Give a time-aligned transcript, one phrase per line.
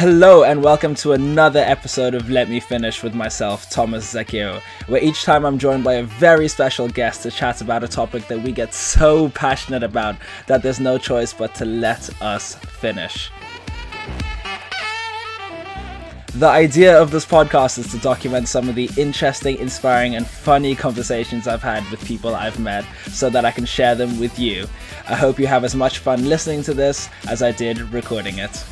[0.00, 5.04] Hello and welcome to another episode of Let Me Finish with myself, Thomas Zakio, where
[5.04, 8.42] each time I'm joined by a very special guest to chat about a topic that
[8.42, 10.16] we get so passionate about
[10.46, 13.30] that there's no choice but to let us finish.
[16.34, 20.76] The idea of this podcast is to document some of the interesting, inspiring, and funny
[20.76, 24.68] conversations I've had with people I've met so that I can share them with you.
[25.08, 28.64] I hope you have as much fun listening to this as I did recording it.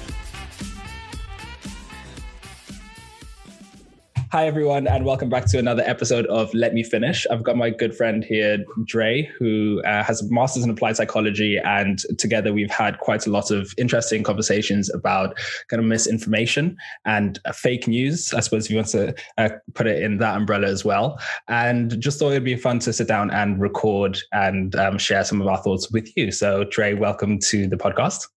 [4.30, 7.26] Hi, everyone, and welcome back to another episode of Let Me Finish.
[7.30, 11.56] I've got my good friend here, Dre, who uh, has a master's in applied psychology.
[11.56, 15.38] And together we've had quite a lot of interesting conversations about
[15.68, 19.86] kind of misinformation and uh, fake news, I suppose, if you want to uh, put
[19.86, 21.18] it in that umbrella as well.
[21.48, 25.40] And just thought it'd be fun to sit down and record and um, share some
[25.40, 26.32] of our thoughts with you.
[26.32, 28.28] So, Dre, welcome to the podcast.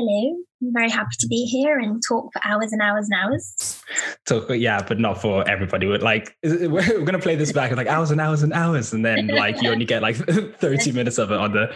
[0.00, 0.34] Hello.
[0.62, 3.82] I'm very happy to be here and talk for hours and hours and hours.
[4.24, 5.86] Talk, yeah, but not for everybody.
[5.86, 9.04] We're like, we're going to play this back like hours and hours and hours, and
[9.04, 10.16] then like you only get like
[10.58, 11.74] 30 minutes of it on the.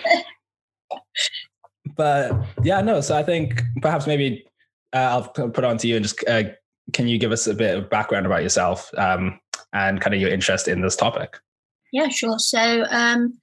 [1.99, 3.03] But yeah, no.
[3.03, 4.47] So I think perhaps maybe
[4.95, 6.45] uh, I'll put on to you and just uh,
[6.95, 9.39] can you give us a bit of background about yourself um,
[9.75, 11.37] and kind of your interest in this topic?
[11.93, 12.39] Yeah, sure.
[12.39, 13.39] So um,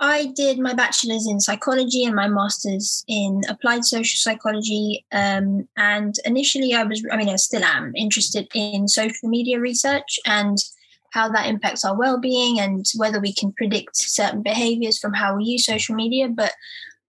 [0.00, 5.04] I did my bachelor's in psychology and my master's in applied social psychology.
[5.10, 10.20] Um, and initially, I was, I mean, I still am interested in social media research
[10.24, 10.56] and
[11.12, 15.44] how that impacts our well-being and whether we can predict certain behaviors from how we
[15.44, 16.28] use social media.
[16.28, 16.52] But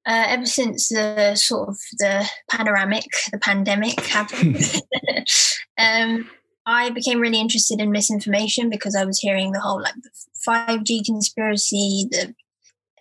[0.08, 4.81] uh, ever since the sort of the panoramic, the pandemic happened,
[5.78, 6.28] um,
[6.66, 10.09] I became really interested in misinformation because I was hearing the whole like the
[10.48, 12.34] 5G conspiracy, the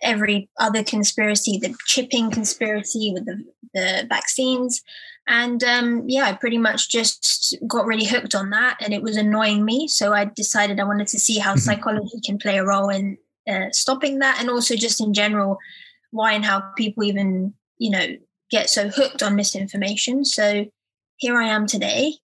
[0.01, 4.81] every other conspiracy, the chipping conspiracy with the, the vaccines.
[5.27, 9.15] And um, yeah, I pretty much just got really hooked on that and it was
[9.17, 9.87] annoying me.
[9.87, 11.59] So I decided I wanted to see how mm-hmm.
[11.59, 15.57] psychology can play a role in uh, stopping that and also just in general,
[16.11, 18.07] why and how people even, you know,
[18.49, 20.25] get so hooked on misinformation.
[20.25, 20.65] So
[21.17, 22.13] here I am today.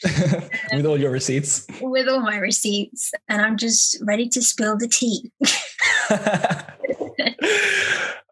[0.72, 1.66] with all your receipts.
[1.80, 3.12] With all my receipts.
[3.28, 5.30] And I'm just ready to spill the tea.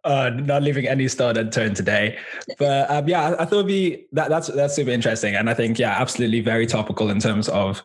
[0.07, 2.17] uh, not leaving any stone unturned today.
[2.59, 5.55] But um, yeah, I, I thought it'd be that that's that's super interesting, and I
[5.55, 7.83] think yeah, absolutely very topical in terms of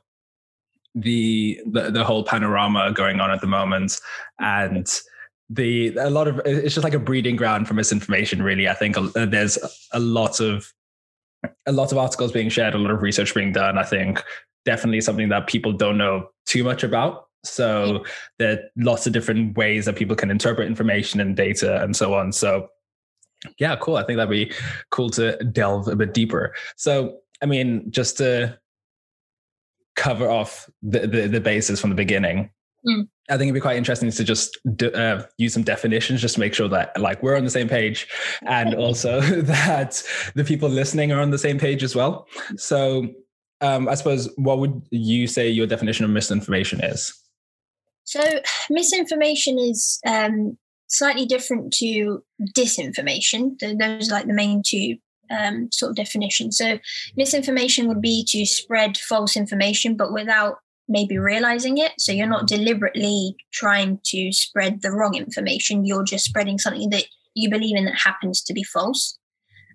[0.96, 4.00] the the, the whole panorama going on at the moment,
[4.40, 4.88] and
[5.50, 8.44] the a lot of it's just like a breeding ground for misinformation.
[8.44, 9.58] Really, I think uh, there's
[9.92, 10.72] a lot of
[11.66, 13.78] a lot of articles being shared, a lot of research being done.
[13.80, 14.24] I think
[14.64, 18.06] definitely something that people don't know too much about so
[18.40, 22.14] there are lots of different ways that people can interpret information and data and so
[22.14, 22.32] on.
[22.32, 22.68] So
[23.58, 23.98] yeah, cool.
[23.98, 24.54] I think that'd be
[24.92, 26.54] cool to delve a bit deeper.
[26.76, 28.60] So I mean, just to
[29.96, 32.52] cover off the the, the basis from the beginning.
[32.88, 33.08] Mm.
[33.30, 36.40] I think it'd be quite interesting to just do, uh, use some definitions just to
[36.40, 38.08] make sure that like we're on the same page
[38.48, 40.04] and also that
[40.34, 42.28] the people listening are on the same page as well.
[42.58, 43.08] So
[43.62, 47.14] um, I suppose what would you say your definition of misinformation is?
[48.12, 50.58] So, misinformation is um,
[50.88, 52.24] slightly different to
[52.58, 53.58] disinformation.
[53.60, 54.98] Those are like the main two
[55.30, 56.58] um, sort of definitions.
[56.58, 56.80] So,
[57.16, 60.58] misinformation would be to spread false information, but without
[60.88, 61.94] maybe realizing it.
[61.98, 67.06] So, you're not deliberately trying to spread the wrong information, you're just spreading something that
[67.34, 69.18] you believe in that happens to be false.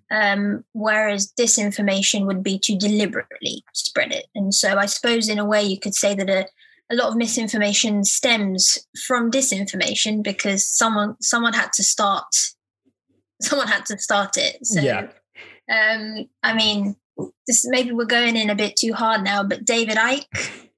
[0.09, 4.27] Um, whereas disinformation would be to deliberately spread it.
[4.35, 6.45] And so, I suppose, in a way, you could say that a
[6.91, 12.25] a lot of misinformation stems from disinformation because someone someone had to start
[13.41, 14.65] someone had to start it.
[14.65, 15.07] So yeah.
[15.71, 16.95] um I mean
[17.47, 20.25] this maybe we're going in a bit too hard now, but David Icke,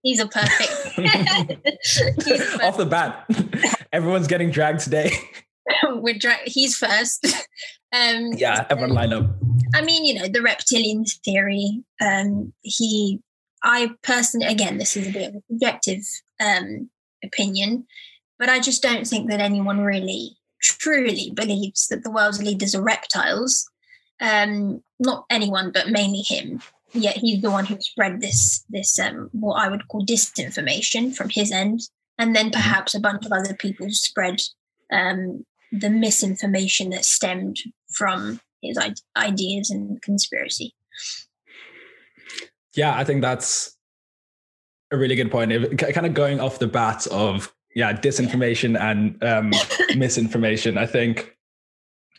[0.02, 0.72] he's a perfect,
[2.26, 2.64] he's perfect.
[2.64, 3.26] off the bat.
[3.92, 5.12] Everyone's getting dragged today.
[5.90, 7.26] we're dra- he's first.
[7.94, 9.26] Um yeah, everyone line up.
[9.76, 13.20] I mean, you know, the reptilian theory, um, he
[13.64, 16.04] I personally, again, this is a bit of a subjective
[16.40, 16.90] um,
[17.24, 17.86] opinion,
[18.38, 22.84] but I just don't think that anyone really truly believes that the world's leaders are
[22.84, 23.70] reptiles.
[24.22, 26.62] Um, not anyone, but mainly him.
[26.92, 31.30] Yet he's the one who spread this this um, what I would call disinformation from
[31.30, 31.82] his end,
[32.18, 34.42] and then perhaps a bunch of other people spread
[34.92, 37.58] um, the misinformation that stemmed
[37.92, 38.78] from his
[39.16, 40.74] ideas and conspiracy
[42.76, 43.76] yeah, I think that's
[44.92, 45.52] a really good point.
[45.52, 49.52] It, kind of going off the bat of yeah, disinformation and um,
[49.98, 50.78] misinformation.
[50.78, 51.36] I think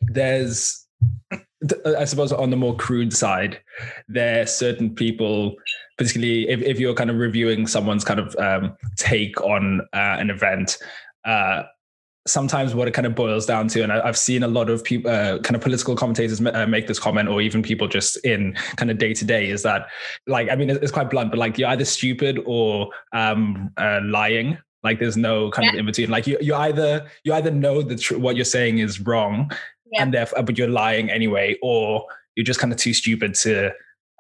[0.03, 0.87] there's
[1.99, 3.61] I suppose on the more crude side,
[4.09, 5.57] there are certain people,
[5.99, 10.31] particularly if, if you're kind of reviewing someone's kind of um, take on uh, an
[10.31, 10.79] event,
[11.27, 11.65] uh,
[12.27, 14.85] sometimes what it kind of boils down to, and I, have seen a lot of
[14.85, 18.55] people, uh, kind of political commentators uh, make this comment, or even people just in
[18.77, 19.87] kind of day to day, is that
[20.27, 24.59] like, I mean, it's, quite blunt, but like you're either stupid or um, uh, lying.
[24.83, 25.73] Like there's no kind yeah.
[25.73, 26.11] of in between.
[26.11, 29.51] Like you, you either you either know that tr- what you're saying is wrong,
[29.93, 30.03] yeah.
[30.03, 33.67] and therefore, but you're lying anyway, or you're just kind of too stupid to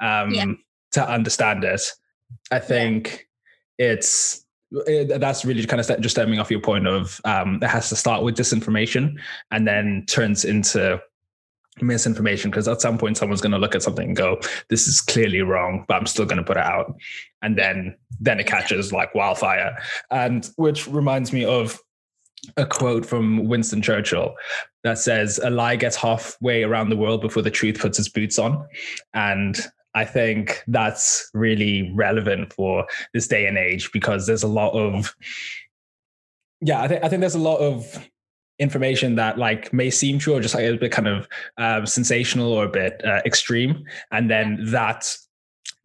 [0.02, 0.44] um, yeah.
[0.92, 1.80] to understand it.
[2.50, 3.28] I think
[3.78, 7.88] it's it, that's really kind of just stemming off your point of um, it has
[7.88, 9.18] to start with disinformation
[9.50, 11.00] and then turns into
[11.82, 14.38] misinformation because at some point someone's going to look at something and go
[14.68, 16.94] this is clearly wrong but i'm still going to put it out.
[17.42, 19.78] And then then it catches like wildfire.
[20.10, 21.80] And which reminds me of
[22.56, 24.34] a quote from winston churchill
[24.82, 28.38] that says a lie gets halfway around the world before the truth puts its boots
[28.38, 28.66] on.
[29.14, 29.58] And
[29.94, 35.14] I think that's really relevant for this day and age because there's a lot of
[36.60, 38.08] yeah, I think I think there's a lot of
[38.58, 41.26] information that like may seem true or just like a bit kind of
[41.56, 45.16] um, sensational or a bit uh, extreme, and then that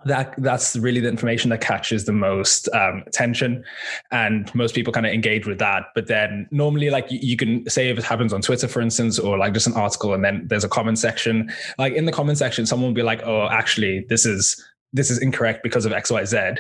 [0.06, 3.64] that that's really the information that catches the most um, attention.
[4.12, 5.88] And most people kind of engage with that.
[5.96, 9.18] But then normally like you, you, can say if it happens on twitter for instance
[9.20, 11.52] or like just an article and then there's a comment section.
[11.78, 14.64] Like in the comment section someone will be like oh actually this is
[14.94, 16.58] this is incorrect because of xyz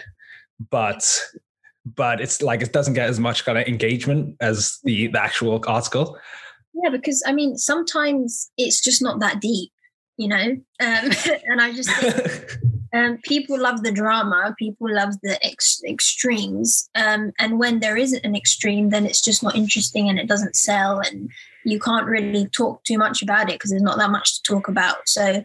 [0.69, 1.21] but
[1.85, 5.63] but it's like it doesn't get as much kind of engagement as the the actual
[5.67, 6.17] article.
[6.73, 9.71] Yeah because i mean sometimes it's just not that deep
[10.17, 10.37] you know?
[10.37, 10.61] Um,
[11.45, 12.57] and i just think
[12.95, 16.89] um, people love the drama people love the ex- extremes.
[16.95, 20.55] Um, and when there isn't an extreme then it's just not interesting and it doesn't
[20.55, 21.29] sell and
[21.63, 24.67] you can't really talk too much about it because there's not that much to talk
[24.67, 25.07] about.
[25.07, 25.43] So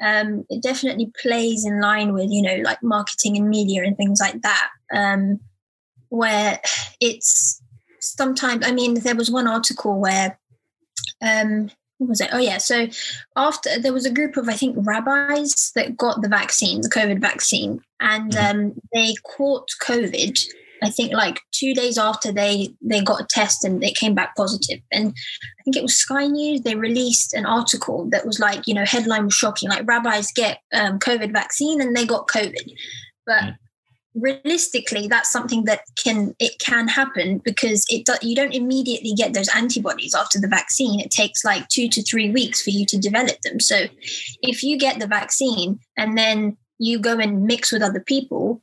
[0.00, 4.20] um, it definitely plays in line with you know like marketing and media and things
[4.20, 4.70] like that.
[4.92, 5.40] Um,
[6.08, 6.60] where
[7.00, 7.62] it's
[7.98, 10.38] sometimes i mean there was one article where
[11.22, 11.70] um,
[12.02, 12.30] what was it?
[12.32, 12.58] Oh yeah.
[12.58, 12.88] So
[13.36, 17.20] after there was a group of I think rabbis that got the vaccine, the COVID
[17.20, 18.58] vaccine, and mm-hmm.
[18.58, 20.44] um, they caught COVID.
[20.84, 24.34] I think like two days after they they got a test and it came back
[24.34, 24.80] positive.
[24.90, 26.62] And I think it was Sky News.
[26.62, 29.68] They released an article that was like you know headline was shocking.
[29.68, 32.72] Like rabbis get um, COVID vaccine and they got COVID,
[33.26, 33.56] but mm
[34.14, 39.32] realistically that's something that can it can happen because it do, you don't immediately get
[39.32, 41.00] those antibodies after the vaccine.
[41.00, 43.58] It takes like 2 to 3 weeks for you to develop them.
[43.60, 43.86] So
[44.42, 48.62] if you get the vaccine and then you go and mix with other people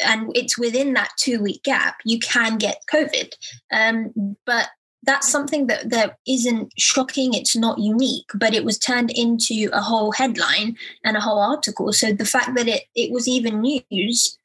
[0.00, 3.34] and it's within that 2 week gap you can get covid.
[3.72, 4.68] Um, but
[5.02, 7.34] that's something that that isn't shocking.
[7.34, 11.92] It's not unique but it was turned into a whole headline and a whole article.
[11.92, 14.38] So the fact that it it was even news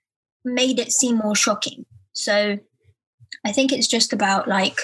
[0.44, 1.86] made it seem more shocking.
[2.14, 2.58] So
[3.46, 4.80] I think it's just about like,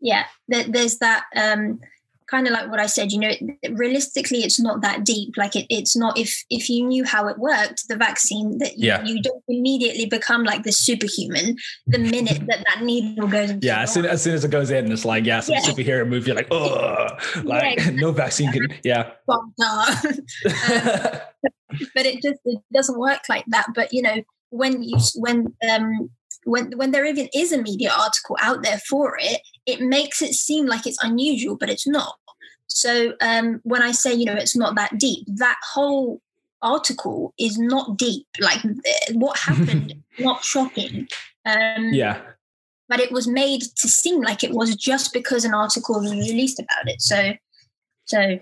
[0.00, 1.80] yeah, there's that um,
[2.28, 3.10] kind of like what I said.
[3.10, 3.32] You know,
[3.70, 5.36] realistically, it's not that deep.
[5.36, 8.88] Like it, it's not if if you knew how it worked, the vaccine that you,
[8.88, 9.02] yeah.
[9.04, 11.56] you don't immediately become like the superhuman
[11.86, 13.50] the minute that that needle goes.
[13.50, 15.62] Into yeah, as soon, as soon as it goes in, it's like yeah, some yeah.
[15.62, 16.28] superhero movie.
[16.28, 17.08] You're like, oh,
[17.42, 17.90] like yeah.
[17.94, 18.68] no vaccine can.
[18.84, 19.10] Yeah.
[19.28, 19.52] um,
[21.94, 23.66] but it just it doesn't work like that.
[23.74, 26.10] But you know when you when um
[26.44, 30.34] when when there even is a media article out there for it, it makes it
[30.34, 32.16] seem like it's unusual, but it's not.
[32.66, 36.20] So um, when I say you know it's not that deep, that whole
[36.62, 38.26] article is not deep.
[38.40, 38.60] Like
[39.12, 41.08] what happened, not shocking.
[41.44, 42.20] Um, yeah.
[42.88, 46.58] But it was made to seem like it was just because an article was released
[46.58, 47.02] about it.
[47.02, 47.34] So,
[48.06, 48.38] so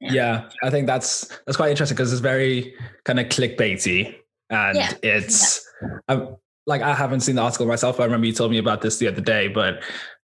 [0.00, 4.16] yeah, yeah I think that's that's quite interesting because it's very kind of clickbaity
[4.50, 4.92] and yeah.
[5.02, 5.64] it's
[6.08, 6.26] yeah.
[6.66, 8.00] like I haven't seen the article myself.
[8.00, 9.82] I remember you told me about this the other day, but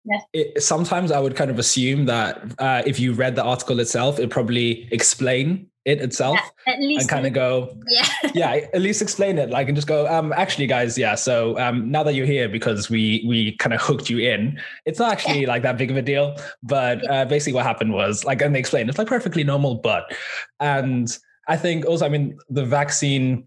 [0.04, 0.20] yeah.
[0.32, 4.18] It, sometimes I would kind of assume that uh, if you read the article itself,
[4.18, 9.38] it probably explain it itself yeah, and kind of go, yeah, yeah, at least explain
[9.38, 9.50] it.
[9.50, 11.14] Like and just go, um, actually, guys, yeah.
[11.14, 14.98] So um, now that you're here because we we kind of hooked you in, it's
[14.98, 15.48] not actually yeah.
[15.48, 16.36] like that big of a deal.
[16.62, 20.12] But uh, basically, what happened was like, and they explained it's like perfectly normal, but
[20.58, 21.16] and
[21.48, 23.46] I think also, I mean, the vaccine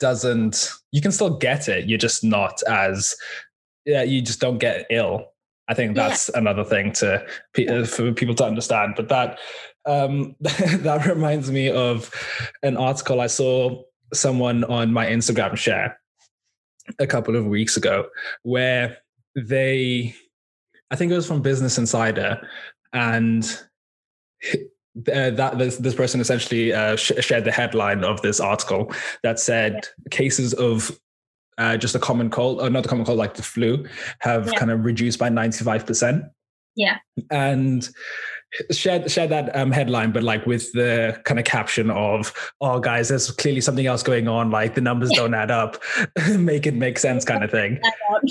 [0.00, 3.14] doesn't you can still get it you're just not as
[3.84, 5.26] yeah you just don't get ill
[5.68, 6.40] i think that's yeah.
[6.40, 7.24] another thing to
[7.86, 9.38] for people to understand but that
[9.86, 12.10] um that reminds me of
[12.62, 13.82] an article i saw
[14.12, 15.98] someone on my instagram share
[16.98, 18.06] a couple of weeks ago
[18.42, 18.98] where
[19.36, 20.14] they
[20.90, 22.40] i think it was from business insider
[22.92, 23.64] and
[25.12, 29.40] uh, that this, this person essentially uh, sh- shared the headline of this article that
[29.40, 30.08] said yeah.
[30.10, 30.98] cases of
[31.58, 33.86] uh, just a common cold, or not a common cold, like the flu,
[34.20, 34.58] have yeah.
[34.58, 36.28] kind of reduced by 95%.
[36.76, 36.98] Yeah.
[37.30, 37.88] And
[38.70, 43.08] share share that um, headline, but like with the kind of caption of, "Oh, guys,
[43.08, 44.50] there's clearly something else going on.
[44.50, 45.82] Like the numbers don't add up.
[46.38, 47.80] make it make sense," kind of thing.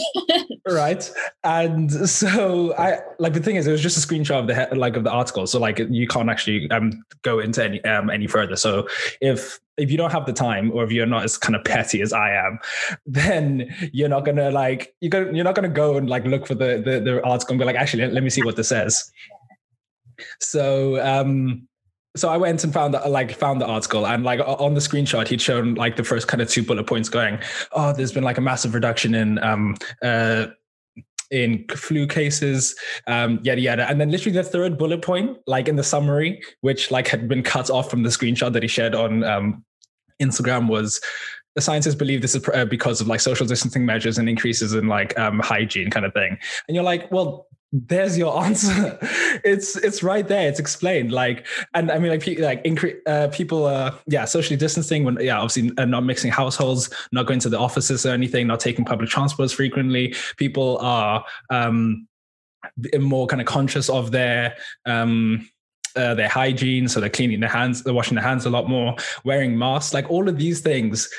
[0.68, 1.10] right.
[1.44, 4.96] And so I like the thing is, it was just a screenshot of the like
[4.96, 8.56] of the article, so like you can't actually um go into any um any further.
[8.56, 8.88] So
[9.22, 12.02] if if you don't have the time or if you're not as kind of petty
[12.02, 12.60] as I am,
[13.06, 16.56] then you're not gonna like you're gonna you're not gonna go and like look for
[16.56, 19.12] the the, the article and be like, actually, let, let me see what this says.
[20.40, 21.68] So um
[22.16, 25.28] so I went and found that like found the article and like on the screenshot
[25.28, 27.40] he'd shown like the first kind of two bullet points going,
[27.72, 30.48] oh, there's been like a massive reduction in um uh
[31.34, 32.76] in flu cases,
[33.08, 33.90] um, yada yada.
[33.90, 37.42] And then literally the third bullet point, like in the summary, which like had been
[37.42, 39.66] cut off from the screenshot that he shared on um,
[40.22, 41.02] Instagram, was
[41.56, 44.88] the scientists believe this is uh, because of like social distancing measures and increases in
[44.88, 46.38] like um, hygiene kind of thing.
[46.68, 48.98] And you're like, well, there's your answer.
[49.44, 50.48] it's it's right there.
[50.48, 51.12] It's explained.
[51.12, 55.40] Like, and I mean, like, like incre- uh, people, uh, yeah, socially distancing when, yeah,
[55.40, 59.10] obviously uh, not mixing households, not going to the offices or anything, not taking public
[59.10, 60.16] transports frequently.
[60.38, 62.08] People are um,
[63.00, 65.50] more kind of conscious of their um,
[65.96, 68.96] uh, their hygiene, so they're cleaning their hands, they're washing their hands a lot more,
[69.26, 71.10] wearing masks, like all of these things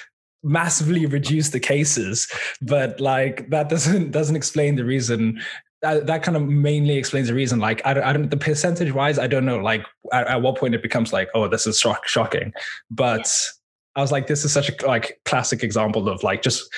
[0.47, 2.31] massively reduce the cases
[2.61, 5.41] but like that doesn't doesn't explain the reason
[5.85, 7.61] that, that kind of mainly explains the reason.
[7.61, 9.59] Like, I don't, I don't the percentage wise, I don't know.
[9.59, 12.53] Like, at, at what point it becomes like, oh, this is shock, shocking.
[12.91, 14.01] But yeah.
[14.01, 16.69] I was like, this is such a like classic example of like just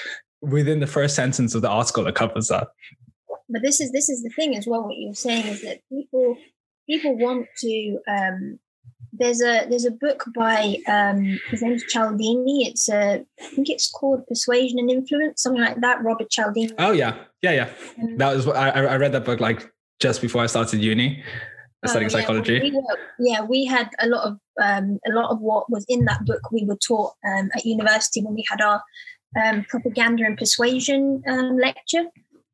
[0.43, 2.69] within the first sentence of the article that covers that.
[3.49, 4.83] But this is this is the thing as well.
[4.83, 6.37] What you're saying is that people
[6.89, 8.59] people want to um,
[9.19, 12.67] there's a there's a book by um, his name's Cialdini.
[12.67, 16.03] It's a I think it's called Persuasion and Influence, something like that.
[16.03, 16.73] Robert Cialdini.
[16.79, 17.73] Oh yeah, yeah, yeah.
[18.03, 19.71] Um, that was I, I read that book like
[20.01, 21.23] just before I started uni,
[21.85, 22.61] oh, studying yeah, psychology.
[22.61, 26.05] We were, yeah, we had a lot of um, a lot of what was in
[26.05, 26.51] that book.
[26.53, 28.83] We were taught um, at university when we had our
[29.43, 32.05] um, propaganda and persuasion um, lecture.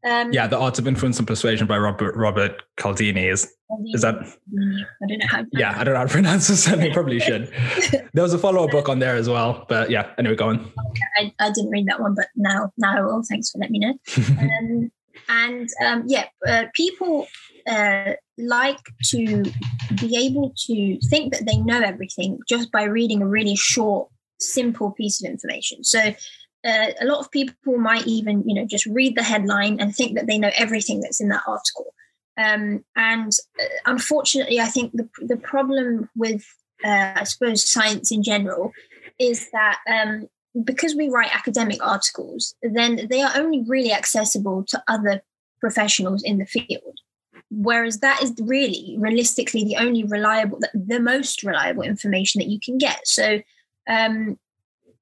[0.04, 3.52] Um, yeah, the art of influence and persuasion by Robert Robert Cialdini is
[3.92, 4.16] is that?
[4.16, 5.44] I don't know how.
[5.52, 6.68] yeah, I don't know how to pronounce this.
[6.68, 7.52] I probably should.
[8.12, 10.11] there was a follow up book on there as well, but yeah.
[10.18, 10.61] Anyway, go on.
[10.61, 13.23] Okay, I, I didn't read that one, but now now I will.
[13.28, 13.94] Thanks for letting me know.
[14.40, 14.90] um,
[15.28, 17.28] and um, yeah, uh, people
[17.71, 18.80] uh, like
[19.11, 19.44] to
[20.00, 24.09] be able to think that they know everything just by reading a really short,
[24.40, 25.85] simple piece of information.
[25.85, 26.12] So
[26.64, 30.16] uh, a lot of people might even you know just read the headline and think
[30.16, 31.95] that they know everything that's in that article.
[32.38, 36.47] Um, and uh, unfortunately i think the, the problem with
[36.83, 38.73] uh, i suppose science in general
[39.19, 40.31] is that um,
[40.64, 45.21] because we write academic articles then they are only really accessible to other
[45.62, 46.99] professionals in the field.
[47.50, 52.76] Whereas that is really realistically the only reliable the most reliable information that you can
[52.76, 53.07] get.
[53.07, 53.40] So
[53.88, 54.38] um,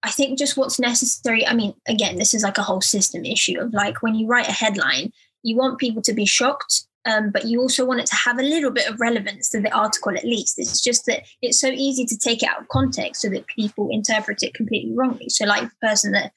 [0.02, 1.46] I think just what's necessary.
[1.46, 4.48] I mean, again, this is like a whole system issue of like when you write
[4.48, 8.16] a headline, you want people to be shocked, um, but you also want it to
[8.16, 10.58] have a little bit of relevance to the article at least.
[10.58, 13.88] It's just that it's so easy to take it out of context so that people
[13.90, 15.28] interpret it completely wrongly.
[15.28, 16.32] So, like the person that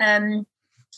[0.00, 0.46] um,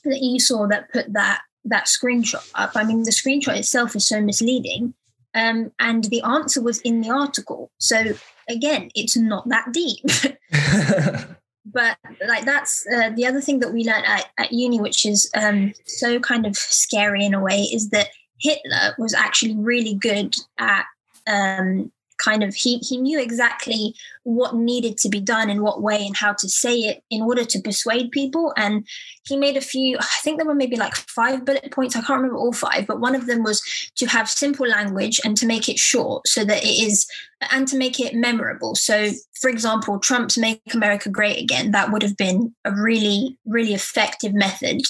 [0.04, 2.72] that you saw that put that that screenshot up.
[2.74, 4.94] I mean, the screenshot itself is so misleading,
[5.34, 7.70] um, and the answer was in the article.
[7.78, 8.14] So
[8.48, 10.04] again, it's not that deep.
[11.72, 11.96] but
[12.26, 15.72] like that's uh, the other thing that we learned at, at uni which is um,
[15.86, 18.08] so kind of scary in a way is that
[18.38, 20.84] hitler was actually really good at
[21.26, 21.90] um,
[22.22, 26.16] kind of he he knew exactly what needed to be done in what way and
[26.16, 28.52] how to say it in order to persuade people.
[28.56, 28.86] And
[29.30, 31.96] he made a few i think there were maybe like five bullet points.
[31.96, 33.62] I can't remember all five but one of them was
[33.96, 37.06] to have simple language and to make it short so that it is
[37.52, 38.75] and to make it memorable.
[38.75, 39.10] So
[39.40, 44.34] for example trump's make america great again that would have been a really really effective
[44.34, 44.82] method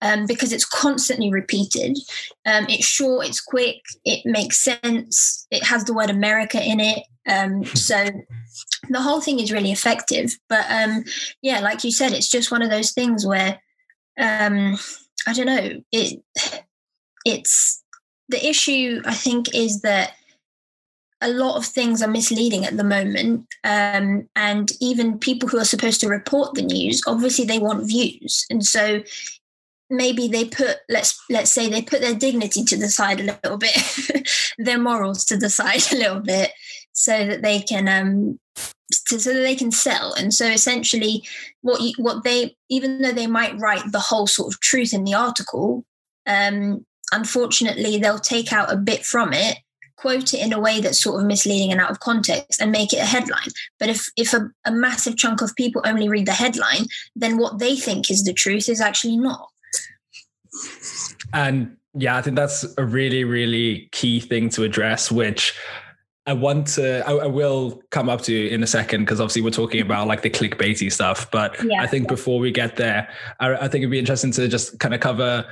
[0.00, 1.96] um, because it's constantly repeated.
[2.46, 7.04] Um, it's short it's quick it makes sense it has the word america in it.
[7.28, 8.08] Um, so
[8.88, 10.36] the whole thing is really effective.
[10.48, 11.04] But um,
[11.40, 13.60] yeah, like you said, it's just one of those things where
[14.18, 14.76] um,
[15.26, 15.82] I don't know.
[15.92, 16.22] It
[17.24, 17.82] it's
[18.28, 19.02] the issue.
[19.04, 20.12] I think is that
[21.20, 25.64] a lot of things are misleading at the moment, um, and even people who are
[25.64, 29.02] supposed to report the news, obviously they want views, and so
[29.88, 33.58] maybe they put let's let's say they put their dignity to the side a little
[33.58, 33.76] bit
[34.58, 36.50] their morals to the side a little bit
[36.92, 38.38] so that they can um,
[38.92, 40.12] so, so that they can sell.
[40.14, 41.24] And so essentially,
[41.60, 45.04] what you, what they even though they might write the whole sort of truth in
[45.04, 45.84] the article,
[46.26, 49.58] um, unfortunately they'll take out a bit from it
[50.02, 52.92] quote it in a way that's sort of misleading and out of context and make
[52.92, 53.48] it a headline.
[53.78, 57.60] But if if a, a, massive chunk of people only read the headline, then what
[57.60, 59.48] they think is the truth is actually not.
[61.32, 65.56] And yeah, I think that's a really, really key thing to address, which
[66.24, 69.42] I want to, I, I will come up to you in a second because obviously
[69.42, 71.28] we're talking about like the clickbaity stuff.
[71.30, 71.82] But yeah.
[71.82, 73.08] I think before we get there,
[73.40, 75.44] I, I think it'd be interesting to just kind of cover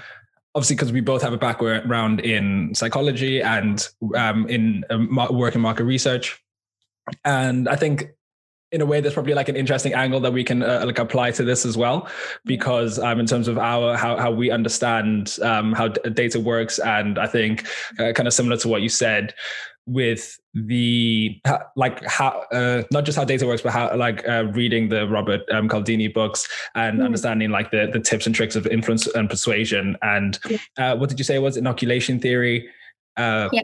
[0.55, 5.61] obviously because we both have a background in psychology and um, in um, work in
[5.61, 6.43] market research
[7.25, 8.11] and i think
[8.73, 11.33] in a way there's probably like an interesting angle that we can uh, like apply
[11.33, 12.09] to this as well
[12.45, 16.79] because um, in terms of our how, how we understand um, how d- data works
[16.81, 17.67] and i think
[17.99, 19.35] uh, kind of similar to what you said
[19.87, 21.41] with the
[21.77, 25.41] like how uh, not just how data works but how like uh, reading the robert
[25.51, 27.05] um, cialdini books and mm.
[27.05, 29.97] understanding like the the tips and tricks of influence and persuasion.
[30.03, 30.39] And
[30.79, 31.57] uh, what did you say was?
[31.57, 32.69] Inoculation theory
[33.17, 33.63] uh, yeah.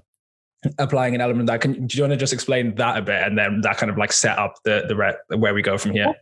[0.79, 1.61] applying an element that.
[1.61, 3.99] Can do you want to just explain that a bit and then that kind of
[3.99, 6.15] like set up the the re- where we go from here?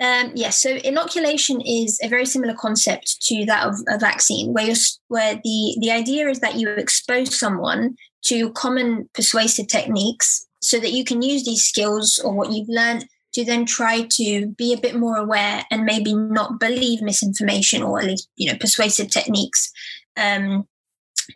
[0.00, 4.74] Um, yes, so inoculation is a very similar concept to that of a vaccine, where
[5.08, 10.92] where the the idea is that you expose someone to common persuasive techniques so that
[10.92, 14.80] you can use these skills or what you've learned to then try to be a
[14.80, 19.70] bit more aware and maybe not believe misinformation or at least you know persuasive techniques
[20.16, 20.66] um,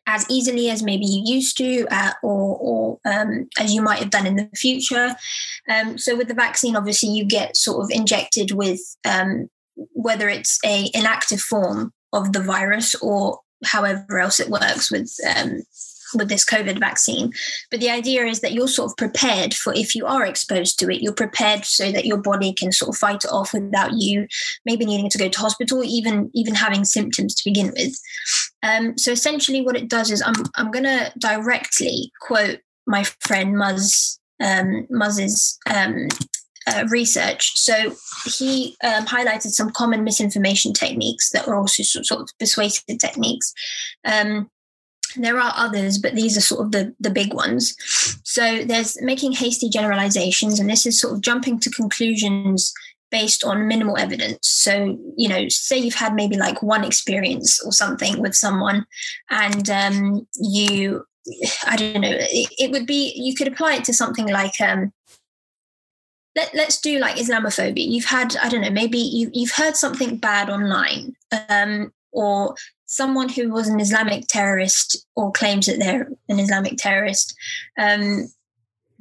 [0.07, 4.11] as easily as maybe you used to uh, or, or um, as you might have
[4.11, 5.15] done in the future.
[5.69, 9.49] Um, so with the vaccine obviously you get sort of injected with um,
[9.93, 15.62] whether it's a inactive form of the virus or however else it works with um,
[16.14, 17.33] with this COVID vaccine.
[17.71, 20.90] But the idea is that you're sort of prepared for if you are exposed to
[20.90, 24.26] it, you're prepared so that your body can sort of fight it off without you
[24.65, 27.95] maybe needing to go to hospital, even even having symptoms to begin with.
[28.63, 33.54] Um, so essentially, what it does is I'm I'm going to directly quote my friend
[33.54, 36.08] Muzz um, Muzz's um,
[36.67, 37.58] uh, research.
[37.58, 37.95] So
[38.26, 43.52] he um, highlighted some common misinformation techniques that were also sort of persuasive techniques.
[44.04, 44.50] Um,
[45.17, 47.77] there are others, but these are sort of the, the big ones.
[48.25, 52.73] So there's making hasty generalizations, and this is sort of jumping to conclusions
[53.11, 54.49] based on minimal evidence.
[54.49, 58.87] So, you know, say you've had maybe like one experience or something with someone,
[59.31, 61.05] and um, you,
[61.67, 64.93] I don't know, it, it, would be, you could apply it to something like, um,
[66.35, 67.87] let, let's do like Islamophobia.
[67.87, 71.15] You've had, I don't know, maybe you, you've heard something bad online.
[71.51, 72.55] Um, or
[72.93, 77.35] someone who was an Islamic terrorist or claims that they're an Islamic terrorist
[77.78, 78.31] um,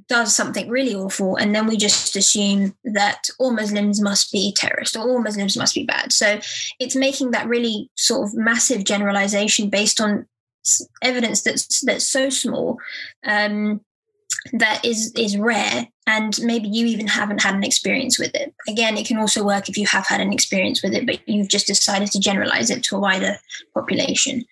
[0.08, 4.96] does something really awful, and then we just assume that all Muslims must be terrorists
[4.96, 6.14] or all Muslims must be bad.
[6.14, 6.40] So
[6.80, 10.26] it's making that really sort of massive generalization based on
[11.02, 12.78] evidence that's that's so small
[13.26, 13.82] um,
[14.54, 18.54] that is is rare and maybe you even haven't had an experience with it.
[18.68, 21.50] Again it can also work if you have had an experience with it but you've
[21.50, 23.38] just decided to generalize it to a wider
[23.74, 24.44] population.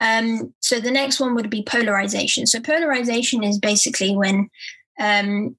[0.00, 2.46] Um, so the next one would be polarization.
[2.46, 4.50] So polarization is basically when
[5.00, 5.56] um,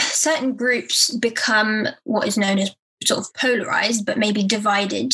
[0.00, 2.74] certain groups become what is known as
[3.04, 5.12] sort of polarized but maybe divided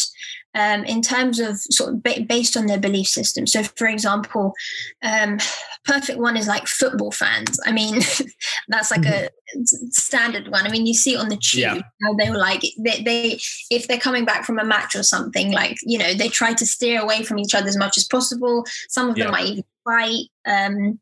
[0.57, 3.47] um, in terms of sort of ba- based on their belief system.
[3.47, 4.55] So, for example,
[5.03, 5.39] um,
[5.85, 7.61] perfect one is like football fans.
[7.67, 7.97] I mean,
[8.69, 9.61] that's like mm-hmm.
[9.61, 10.67] a standard one.
[10.67, 11.81] I mean, you see it on the tube yeah.
[12.03, 13.39] how they were like they, they
[13.71, 16.65] if they're coming back from a match or something, like you know, they try to
[16.65, 18.65] steer away from each other as much as possible.
[18.89, 20.29] Some of them might even fight.
[20.47, 20.99] Um,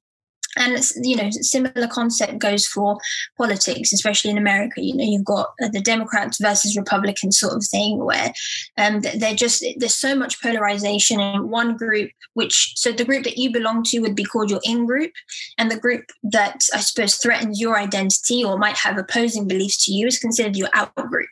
[0.56, 2.98] and you know similar concept goes for
[3.36, 4.82] politics especially in america.
[4.82, 8.32] You know you've got uh, the democrats versus republicans sort of thing where
[8.78, 13.38] um, they're just there's so much polarization in one group which so the group that
[13.38, 15.12] you belong to would be called your in group
[15.58, 19.92] and the group that i suppose threatens your identity or might have opposing beliefs to
[19.92, 21.28] you is considered your out group.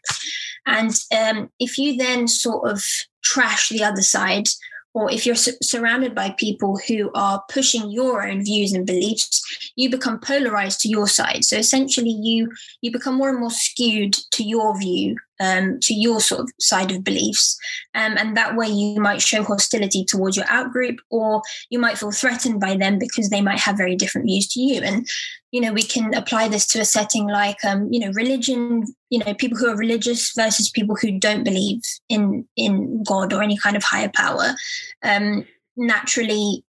[0.67, 2.83] And um, if you then sort of
[3.23, 4.49] trash the other side
[4.95, 9.73] or if you're su- surrounded by people who are pushing your own views and beliefs
[9.77, 11.45] you become polarized to your side.
[11.45, 12.51] So essentially you
[12.81, 16.93] you become more and more skewed to your view um, to your sort of side
[16.93, 17.59] of beliefs.
[17.95, 22.13] Um, and that way you might show hostility towards your outgroup or you might feel
[22.13, 24.81] threatened by them because they might have very different views to you.
[24.81, 25.07] And
[25.51, 29.19] you know we can apply this to a setting like um, you know religion you
[29.19, 33.59] know people who are religious versus people who don't believe in in god or any
[33.59, 34.55] kind of higher power.
[35.03, 35.45] Um,
[35.77, 36.65] naturally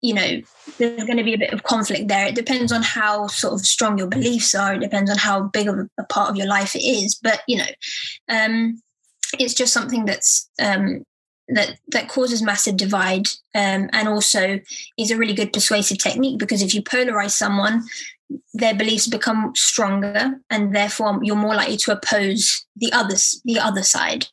[0.00, 0.40] you know
[0.78, 2.26] there's going to be a bit of conflict there.
[2.26, 4.74] It depends on how sort of strong your beliefs are.
[4.74, 7.14] It depends on how big of a part of your life it is.
[7.14, 7.70] But you know
[8.28, 8.80] um,
[9.38, 11.04] it's just something that's um,
[11.48, 14.60] that that causes massive divide um, and also
[14.98, 17.82] is a really good persuasive technique because if you polarize someone
[18.54, 23.82] their beliefs become stronger and therefore you're more likely to oppose the others the other
[23.82, 24.26] side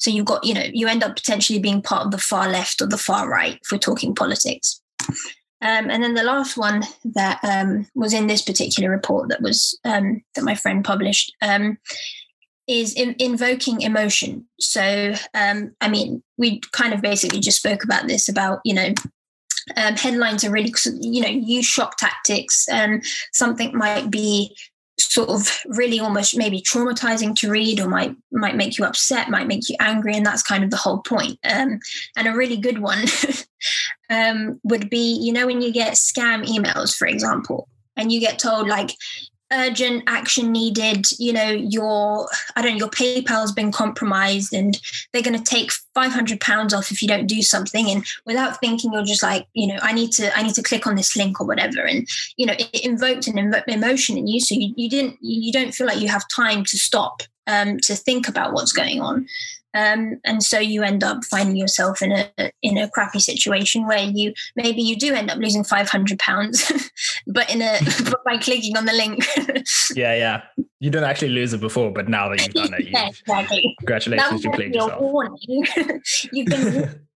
[0.00, 2.80] so you've got, you know, you end up potentially being part of the far left
[2.80, 4.80] or the far right if we're talking politics.
[5.62, 9.78] Um, and then the last one that um, was in this particular report that was
[9.84, 11.76] um, that my friend published um,
[12.66, 14.46] is in, invoking emotion.
[14.58, 18.94] So, um, I mean, we kind of basically just spoke about this about you know
[19.76, 24.56] um, headlines are really you know use shock tactics and something might be
[25.02, 29.46] sort of really almost maybe traumatizing to read or might might make you upset might
[29.46, 31.38] make you angry and that's kind of the whole point.
[31.44, 31.80] Um,
[32.16, 33.04] and a really good one
[34.10, 38.38] um, would be you know when you get scam emails for example and you get
[38.38, 38.90] told like
[39.52, 44.80] urgent action needed you know your i don't know your paypal's been compromised and
[45.12, 47.90] they're going to take 500 pounds off if you don't do something.
[47.90, 50.86] And without thinking you're just like you know i need to i need to click
[50.86, 51.84] on this link or whatever.
[51.84, 54.40] And you know it invoked an emotion in you.
[54.40, 57.96] So you, you didn't you don't feel like you have time to stop um, to
[57.96, 59.26] think about what's going on
[59.74, 64.02] um, and so you end up finding yourself in a in a crappy situation where
[64.02, 66.90] you maybe you do end up losing 500 pounds
[67.26, 69.24] but in a but by clicking on the link.
[69.94, 70.42] Yeah yeah.
[70.78, 73.74] You didn't actually lose it before but now that you've done it yeah, exactly.
[73.78, 75.00] congratulations you played yourself.
[75.00, 75.66] warning.
[76.32, 77.06] you've been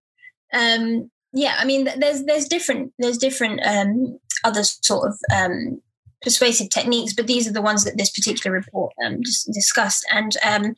[0.53, 5.81] um yeah i mean there's there's different there's different um other sort of um
[6.25, 10.05] persuasive techniques, but these are the ones that this particular report um, discussed.
[10.11, 10.75] And um,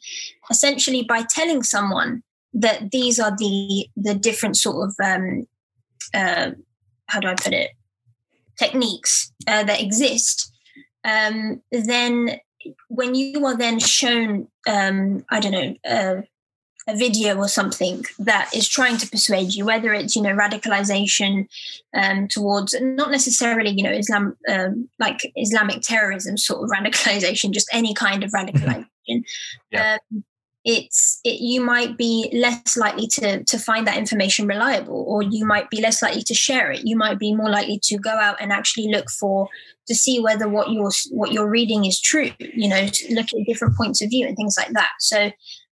[0.50, 5.46] essentially, by telling someone that these are the the different sort of um,
[6.12, 6.50] uh,
[7.06, 7.70] how do I put it
[8.58, 10.50] techniques uh, that exist,
[11.04, 12.40] um, then
[12.88, 16.22] when you are then shown, um, I don't know, uh,
[16.88, 21.48] a video or something that is trying to persuade you, whether it's you know radicalization
[21.94, 27.68] um, towards not necessarily you know Islam um, like Islamic terrorism sort of radicalization, just
[27.72, 29.22] any kind of radicalization.
[29.70, 29.98] yeah.
[30.12, 30.24] um,
[30.64, 35.46] it's it, you might be less likely to to find that information reliable, or you
[35.46, 36.84] might be less likely to share it.
[36.84, 39.48] You might be more likely to go out and actually look for
[39.86, 42.30] to see whether what you're what you're reading is true.
[42.38, 44.90] You know, look at different points of view and things like that.
[44.98, 45.30] So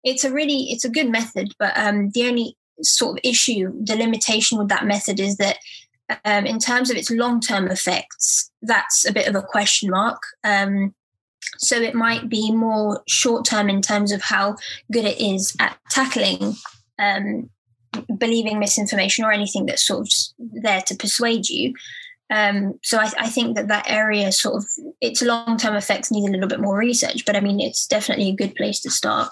[0.03, 3.95] it's a really it's a good method but um, the only sort of issue the
[3.95, 5.57] limitation with that method is that
[6.23, 10.21] um, in terms of its long-term effects that's a bit of a question mark.
[10.43, 10.93] Um,
[11.57, 14.55] so it might be more short-term in terms of how
[14.91, 16.55] good it is at tackling
[16.99, 17.49] um,
[18.17, 21.73] believing misinformation or anything that's sort of there to persuade you.
[22.29, 24.65] Um, so I, I, think that that area sort of
[24.99, 28.35] its long-term effects need a little bit more research but i mean it's definitely a
[28.35, 29.29] good place to start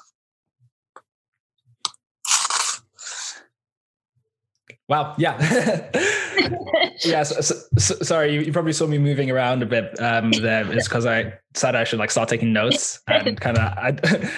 [4.87, 5.15] Wow.
[5.17, 5.37] Yeah.
[7.03, 7.23] yeah.
[7.23, 10.71] So, so, so, sorry, you, you, probably saw me moving around a bit um, there.
[10.71, 13.75] It's because I said I should like start taking notes and kind of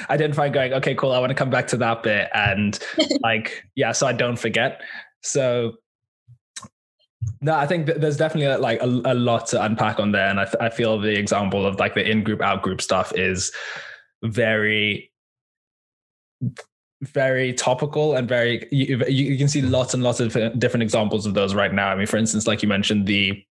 [0.10, 1.12] identifying going, okay, cool.
[1.12, 2.80] I want to come back to that bit and
[3.22, 4.82] like, yeah, so I don't forget.
[5.22, 5.74] So
[7.42, 10.28] no, I think there's definitely like a, a, lot to unpack on there.
[10.28, 13.12] And I, th- I feel the example of like the in group, out group stuff
[13.16, 13.52] is
[14.24, 15.12] very
[17.02, 21.34] very topical and very you, you can see lots and lots of different examples of
[21.34, 21.90] those right now.
[21.90, 23.44] I mean, for instance, like you mentioned, the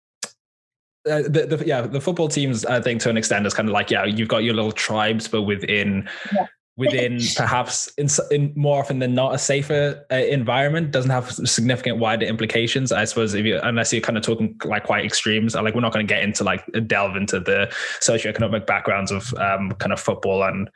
[1.10, 3.73] uh, the, the, yeah the football teams I think to an extent is kind of
[3.73, 6.47] like yeah you've got your little tribes but within yeah.
[6.77, 11.99] within perhaps in, in, more often than not a safer uh, environment doesn't have significant
[11.99, 15.75] wider implications I suppose if you unless you're kind of talking like quite extremes like
[15.75, 17.67] we're not going to get into like delve into the
[17.99, 20.71] socioeconomic backgrounds of um, kind of football and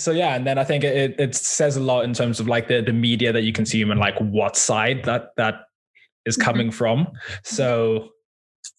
[0.00, 2.68] so yeah and then i think it, it says a lot in terms of like
[2.68, 5.66] the, the media that you consume and like what side that that
[6.26, 6.44] is mm-hmm.
[6.44, 6.76] coming mm-hmm.
[6.76, 7.08] from
[7.42, 8.08] so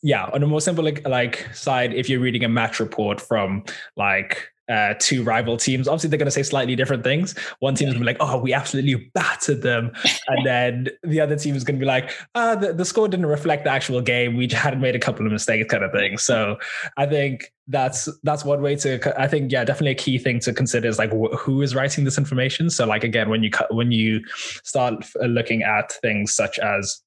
[0.04, 3.64] yeah on a more simple like, like side if you're reading a match report from
[3.96, 5.88] like uh, two rival teams.
[5.88, 7.38] Obviously, they're going to say slightly different things.
[7.60, 9.92] One team is going to be like, "Oh, we absolutely battered them,"
[10.28, 13.26] and then the other team is going to be like, "Ah, the, the score didn't
[13.26, 14.38] reflect the actual game.
[14.38, 16.18] We had made a couple of mistakes," kind of thing.
[16.18, 16.58] So,
[16.98, 19.22] I think that's that's one way to.
[19.22, 22.06] I think yeah, definitely a key thing to consider is like wh- who is writing
[22.06, 22.70] this information.
[22.70, 24.22] So, like again, when you when you
[24.64, 27.02] start looking at things such as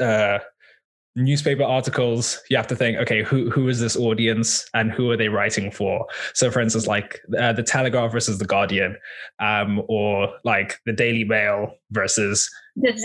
[0.00, 0.38] uh
[1.16, 5.16] newspaper articles you have to think okay who who is this audience and who are
[5.16, 8.96] they writing for so for instance like uh, the telegraph versus the guardian
[9.40, 12.48] um, or like the daily mail versus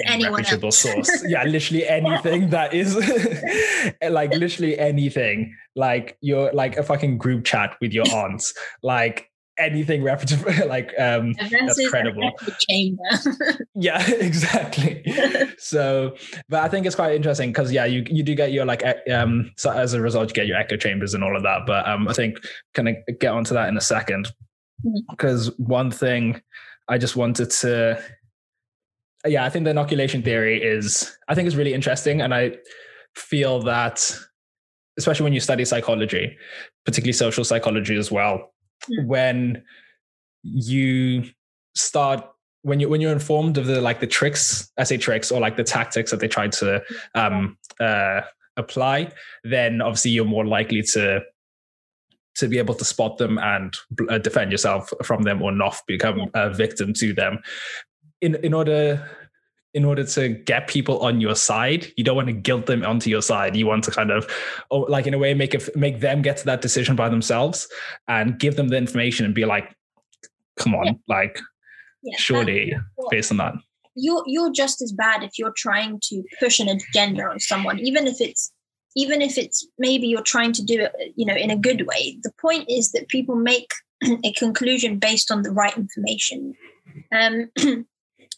[0.06, 1.24] anyone reputable source.
[1.28, 2.96] yeah, literally anything that is
[4.10, 5.56] like literally anything.
[5.76, 8.54] Like you're like a fucking group chat with your aunts.
[8.84, 12.32] Like anything reputable like um that's credible.
[12.70, 13.02] chamber.
[13.76, 15.04] Yeah exactly.
[15.58, 16.16] So
[16.50, 19.52] but i think it's quite interesting because yeah you you do get your like um
[19.58, 22.08] so as a result you get your echo chambers and all of that but um
[22.08, 22.38] i think
[22.74, 24.32] kind of get onto that in a second.
[25.10, 25.64] Because mm-hmm.
[25.66, 26.42] one thing
[26.88, 28.02] i just wanted to
[29.26, 32.56] yeah i think the inoculation theory is i think is really interesting and i
[33.16, 34.16] feel that
[34.98, 36.38] especially when you study psychology
[36.86, 38.54] particularly social psychology as well
[39.06, 39.64] when
[40.44, 41.26] you
[41.76, 42.26] start
[42.62, 45.56] when you when you're informed of the like the tricks, I say tricks or like
[45.56, 46.82] the tactics that they try to
[47.14, 48.22] um, uh,
[48.58, 49.12] apply,
[49.44, 51.22] then obviously you're more likely to
[52.36, 53.78] to be able to spot them and
[54.10, 57.40] uh, defend yourself from them or not become a victim to them.
[58.22, 59.08] In in order
[59.76, 63.10] in order to get people on your side you don't want to guilt them onto
[63.10, 63.56] your side.
[63.56, 64.28] You want to kind of
[64.72, 67.68] oh, like in a way make it make them get to that decision by themselves
[68.08, 69.76] and give them the information and be like
[70.58, 70.94] come on yeah.
[71.08, 71.40] like
[72.04, 72.74] yeah, surely
[73.12, 73.54] based on that.
[73.96, 78.08] You're you're just as bad if you're trying to push an agenda on someone even
[78.08, 78.52] if it's
[78.96, 82.18] even if it's maybe you're trying to do it you know in a good way.
[82.24, 83.72] The point is that people make
[84.24, 86.56] a conclusion based on the right information.
[87.12, 87.52] Um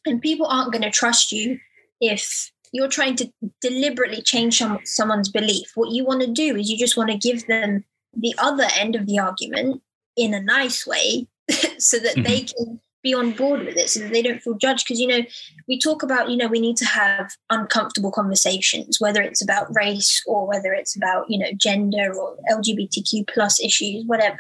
[0.08, 1.60] And people aren't going to trust you
[2.02, 5.72] if you're trying to deliberately change some, someone's belief.
[5.76, 8.96] What you want to do is you just want to give them the other end
[8.96, 9.82] of the argument
[10.16, 11.28] in a nice way
[11.78, 12.24] so that mm-hmm.
[12.24, 15.08] they can be on board with it so that they don't feel judged because you
[15.08, 15.22] know
[15.68, 20.22] we talk about you know we need to have uncomfortable conversations whether it's about race
[20.26, 24.38] or whether it's about you know gender or lgbtq plus issues whatever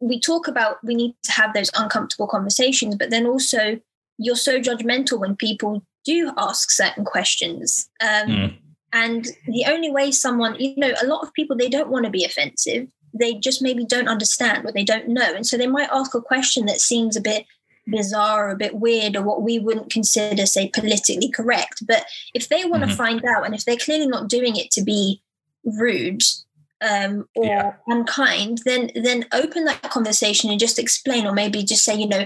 [0.00, 3.78] we talk about we need to have those uncomfortable conversations but then also
[4.18, 7.88] you're so judgmental when people do ask certain questions.
[8.00, 8.56] Um, mm.
[8.92, 12.10] And the only way someone, you know, a lot of people, they don't want to
[12.10, 12.88] be offensive.
[13.12, 15.34] They just maybe don't understand what they don't know.
[15.34, 17.46] And so they might ask a question that seems a bit
[17.86, 21.86] bizarre or a bit weird or what we wouldn't consider, say, politically correct.
[21.86, 22.90] But if they want mm-hmm.
[22.90, 25.22] to find out and if they're clearly not doing it to be
[25.64, 26.22] rude,
[26.80, 27.72] um, or yeah.
[27.86, 32.24] unkind, then then open that conversation and just explain, or maybe just say, you know,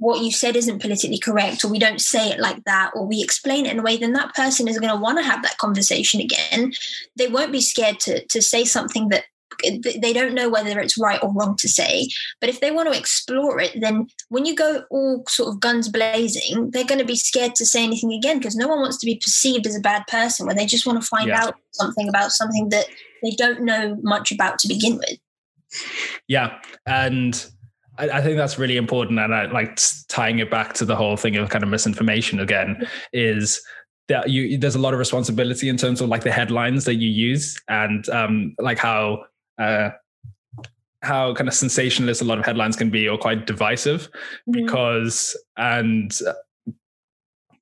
[0.00, 3.22] what you said isn't politically correct or we don't say it like that or we
[3.22, 5.58] explain it in a way then that person is going to want to have that
[5.58, 6.72] conversation again.
[7.16, 9.24] They won't be scared to to say something that
[9.62, 12.08] they don't know whether it's right or wrong to say.
[12.40, 15.88] But if they want to explore it then when you go all sort of guns
[15.90, 19.06] blazing they're going to be scared to say anything again because no one wants to
[19.06, 21.44] be perceived as a bad person when they just want to find yeah.
[21.44, 22.86] out something about something that
[23.22, 25.18] they don't know much about to begin with.
[26.26, 27.50] Yeah and
[28.00, 31.16] I, I think that's really important, and I like tying it back to the whole
[31.16, 33.60] thing of kind of misinformation again is
[34.08, 37.08] that you there's a lot of responsibility in terms of like the headlines that you
[37.08, 39.24] use and um like how
[39.58, 39.90] uh
[41.02, 44.08] how kind of sensationalist a lot of headlines can be or quite divisive
[44.48, 44.64] mm-hmm.
[44.64, 46.18] because and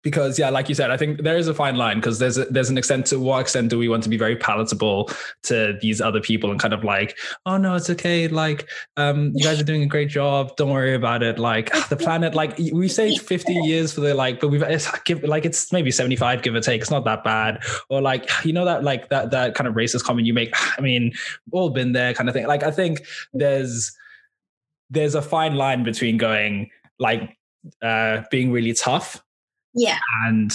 [0.03, 2.45] because yeah like you said i think there is a fine line because there's a,
[2.47, 5.11] there's an extent to what extent do we want to be very palatable
[5.43, 8.29] to these other people and kind of like oh no it's okay.
[8.29, 10.55] Like um you guys are doing a great job.
[10.57, 11.39] Don't worry about it.
[11.39, 15.23] Like the planet like we say 50 years for the like but we've it's give
[15.23, 16.83] like it's maybe 75 give or take.
[16.83, 17.63] It's not that bad.
[17.89, 20.53] Or like you know that like that that kind of racist comment you make?
[20.79, 21.13] I mean
[21.53, 22.47] all been there kind of thing.
[22.47, 23.97] Like i think there's
[24.91, 27.37] there's a fine line between going like
[27.83, 29.23] uh being really tough
[29.79, 30.53] yeah and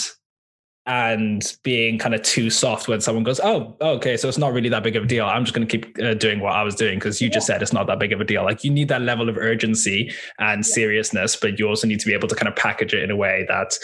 [0.85, 4.67] and being kind of too soft when someone goes oh okay so it's not really
[4.67, 6.75] that big of a deal i'm just going to keep uh, doing what i was
[6.75, 7.33] doing because you yeah.
[7.33, 9.37] just said it's not that big of a deal like you need that level of
[9.37, 10.73] urgency and yeah.
[10.73, 13.15] seriousness but you also need to be able to kind of package it in a
[13.15, 13.77] way that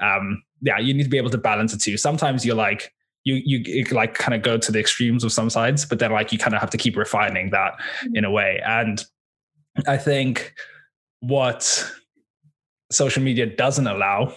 [0.00, 2.90] um yeah you need to be able to balance it too sometimes you're like
[3.24, 6.32] you you like kind of go to the extremes of some sides but then like
[6.32, 8.16] you kind of have to keep refining that mm-hmm.
[8.16, 9.04] in a way and
[9.86, 10.54] i think
[11.20, 11.90] what
[12.90, 14.34] social media doesn't allow.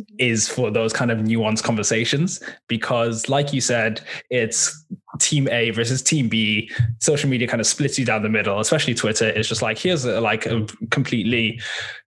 [0.00, 0.16] Mm-hmm.
[0.18, 4.84] is for those kind of nuanced conversations because like you said it's
[5.18, 6.70] team a versus team b.
[7.00, 9.28] Social media kind of splits you down the middle especially twitter.
[9.28, 11.60] It's just like here's a, like a completely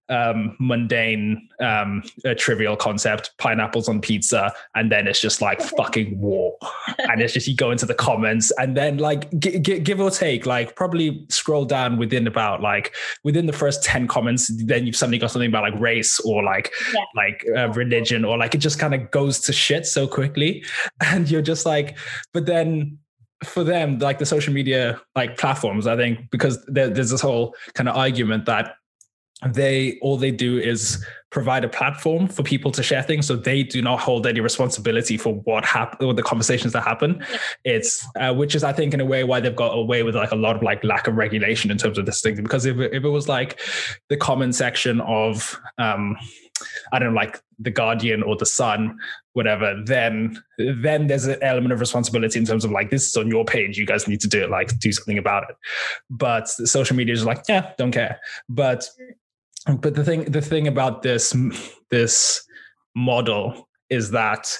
[0.09, 2.03] um, mundane, um,
[2.37, 6.55] trivial concept, pineapples on pizza, and then it's just like fucking war.
[6.99, 10.11] and it's just you go into the comments, and then like g- g- give or
[10.11, 14.95] take, like probably scroll down within about like within the first ten comments, then you've
[14.95, 17.01] suddenly got something about like race or like yeah.
[17.15, 20.63] like uh, religion or like it just kind of goes to shit so quickly,
[21.01, 21.97] and you're just like,
[22.33, 22.97] but then
[23.43, 27.55] for them, like the social media like platforms, I think because there, there's this whole
[27.73, 28.75] kind of argument that
[29.47, 33.63] they all they do is provide a platform for people to share things so they
[33.63, 37.37] do not hold any responsibility for what happened or the conversations that happen yeah.
[37.63, 40.31] it's uh, which is i think in a way why they've got away with like
[40.31, 43.03] a lot of like lack of regulation in terms of this thing because if, if
[43.03, 43.59] it was like
[44.09, 46.15] the comment section of um
[46.91, 48.97] I don't know, like the Guardian or the Sun,
[49.33, 53.27] whatever, then then there's an element of responsibility in terms of like this is on
[53.27, 55.55] your page, you guys need to do it, like do something about it.
[56.09, 58.19] But social media is like, yeah, don't care.
[58.49, 58.87] But
[59.65, 61.35] but the thing the thing about this
[61.89, 62.45] this
[62.95, 64.57] model is that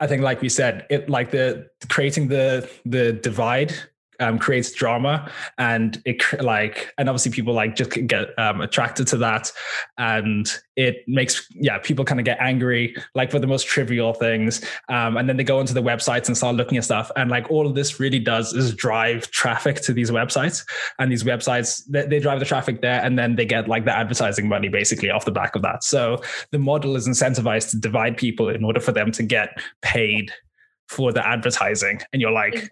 [0.00, 3.72] I think, like we said, it like the creating the the divide
[4.20, 9.16] um, creates drama and it like and obviously people like just get um, attracted to
[9.18, 9.52] that.
[9.98, 14.64] And it makes yeah people kind of get angry like for the most trivial things.
[14.88, 17.10] Um, and then they go into the websites and start looking at stuff.
[17.16, 20.64] And like all of this really does is drive traffic to these websites.
[20.98, 23.96] And these websites they, they drive the traffic there and then they get like the
[23.96, 25.84] advertising money basically off the back of that.
[25.84, 30.32] So the model is incentivized to divide people in order for them to get paid
[30.88, 32.00] for the advertising.
[32.12, 32.68] And you're like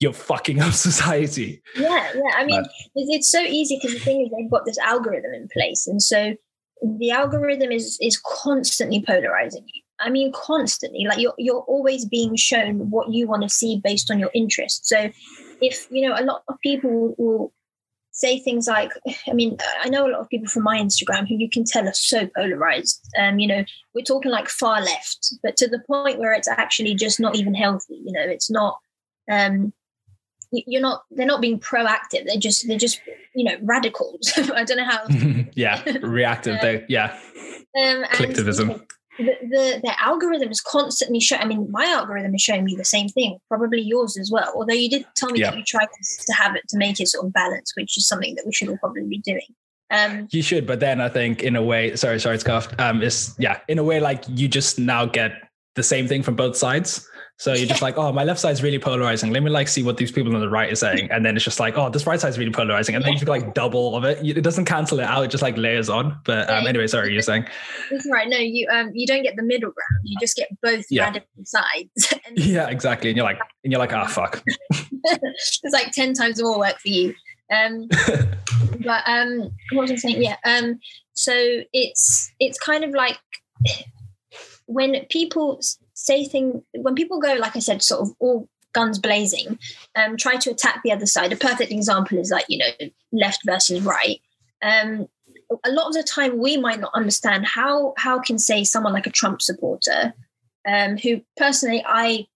[0.00, 1.62] you're fucking up society.
[1.76, 2.36] Yeah, yeah.
[2.36, 5.48] I mean, but, it's so easy because the thing is they've got this algorithm in
[5.52, 6.34] place, and so
[6.98, 9.82] the algorithm is is constantly polarizing you.
[10.00, 11.04] I mean, constantly.
[11.08, 14.86] Like you're you're always being shown what you want to see based on your interest.
[14.86, 15.10] So,
[15.60, 17.52] if you know, a lot of people will
[18.12, 18.90] say things like,
[19.28, 21.86] I mean, I know a lot of people from my Instagram who you can tell
[21.86, 23.00] are so polarized.
[23.16, 26.94] Um, you know, we're talking like far left, but to the point where it's actually
[26.94, 28.00] just not even healthy.
[28.04, 28.78] You know, it's not.
[29.30, 29.72] Um,
[30.52, 33.00] you're not they're not being proactive they're just they're just
[33.34, 35.04] you know radicals i don't know how
[35.54, 37.18] yeah reactive they yeah
[37.82, 38.80] um, collectivism and,
[39.18, 42.84] the, the the algorithm is constantly showing i mean my algorithm is showing me the
[42.84, 45.50] same thing probably yours as well although you did tell me yeah.
[45.50, 48.06] that you tried to, to have it to make it sort of balance which is
[48.06, 49.54] something that we should all probably be doing
[49.90, 52.78] um, you should, but then I think in a way, sorry, sorry, it's coughed.
[52.78, 55.32] Um, it's yeah, in a way, like you just now get
[55.76, 57.08] the same thing from both sides.
[57.38, 59.32] So you're just like, oh, my left side is really polarizing.
[59.32, 61.08] Let me like see what these people on the right are saying.
[61.12, 62.96] And then it's just like, oh, this right side is really polarizing.
[62.96, 64.18] And then you've like double of it.
[64.26, 65.22] It doesn't cancel it out.
[65.22, 66.20] It just like layers on.
[66.24, 67.46] But um, anyway, sorry, you're saying.
[67.92, 68.28] That's right.
[68.28, 70.02] No, you um you don't get the middle ground.
[70.02, 71.12] You just get both yeah.
[71.44, 72.14] sides.
[72.34, 73.10] yeah, exactly.
[73.10, 74.42] And you're like, and you're like, ah, oh, fuck.
[74.70, 77.14] it's like 10 times more work for you.
[77.54, 77.88] Um,
[78.84, 80.22] but um, what was I saying?
[80.22, 80.36] Yeah.
[80.44, 80.80] Um,
[81.14, 81.32] so
[81.72, 83.18] it's it's kind of like
[84.66, 85.60] when people
[85.98, 89.58] say things when people go, like I said, sort of all guns blazing,
[89.96, 91.32] um, try to attack the other side.
[91.32, 94.20] A perfect example is like, you know, left versus right.
[94.62, 95.08] Um,
[95.64, 99.06] a lot of the time we might not understand how how can say someone like
[99.06, 100.14] a Trump supporter,
[100.66, 102.26] um, who personally I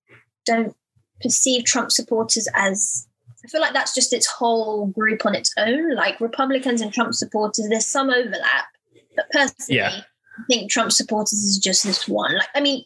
[0.44, 0.74] don't
[1.20, 3.06] perceive Trump supporters as
[3.44, 5.94] I feel like that's just its whole group on its own.
[5.94, 8.66] Like Republicans and Trump supporters, there's some overlap,
[9.14, 10.00] but personally, yeah.
[10.38, 12.34] I think Trump supporters is just this one.
[12.34, 12.82] Like, I mean,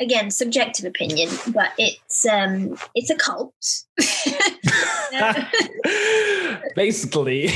[0.00, 3.54] again subjective opinion but it's um it's a cult.
[6.76, 7.46] Basically.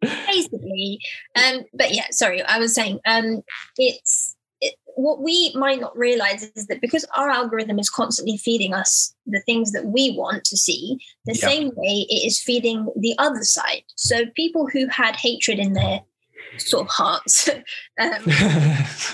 [0.00, 1.00] Basically.
[1.34, 3.42] Um but yeah sorry i was saying um
[3.78, 8.72] it's it, what we might not realize is that because our algorithm is constantly feeding
[8.72, 13.14] us the things that we want to see the same way it is feeding the
[13.18, 13.82] other side.
[13.96, 16.00] So people who had hatred in their
[16.58, 17.48] sort of hearts
[18.00, 18.12] um,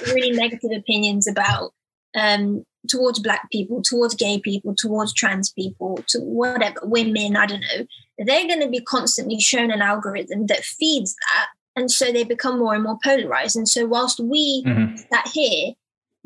[0.06, 1.72] really negative opinions about
[2.14, 7.60] um, towards black people, towards gay people, towards trans people, to whatever, women, I don't
[7.60, 7.86] know,
[8.18, 11.48] they're going to be constantly shown an algorithm that feeds that.
[11.74, 13.56] And so they become more and more polarized.
[13.56, 14.96] And so, whilst we mm-hmm.
[14.96, 15.72] sat here